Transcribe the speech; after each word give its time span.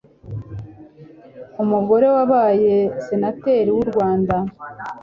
umugore 1.63 2.05
wabaye 2.15 2.75
senateri 3.05 3.69
w'u 3.75 3.85
Rwanda, 3.91 4.35